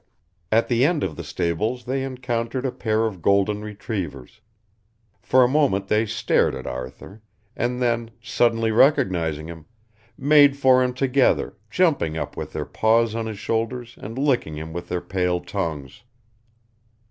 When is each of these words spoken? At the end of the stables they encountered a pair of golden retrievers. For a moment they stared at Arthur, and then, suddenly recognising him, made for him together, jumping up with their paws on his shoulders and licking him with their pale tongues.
At 0.51 0.67
the 0.67 0.83
end 0.83 1.03
of 1.03 1.15
the 1.15 1.23
stables 1.23 1.85
they 1.85 2.03
encountered 2.03 2.65
a 2.65 2.71
pair 2.71 3.05
of 3.05 3.21
golden 3.21 3.61
retrievers. 3.61 4.41
For 5.21 5.43
a 5.43 5.47
moment 5.47 5.89
they 5.89 6.07
stared 6.07 6.55
at 6.55 6.65
Arthur, 6.65 7.21
and 7.55 7.79
then, 7.79 8.09
suddenly 8.19 8.71
recognising 8.71 9.45
him, 9.45 9.67
made 10.17 10.57
for 10.57 10.81
him 10.81 10.95
together, 10.95 11.55
jumping 11.69 12.17
up 12.17 12.35
with 12.35 12.51
their 12.51 12.65
paws 12.65 13.13
on 13.13 13.27
his 13.27 13.37
shoulders 13.37 13.95
and 14.01 14.17
licking 14.17 14.55
him 14.57 14.73
with 14.73 14.89
their 14.89 15.01
pale 15.01 15.39
tongues. 15.39 16.01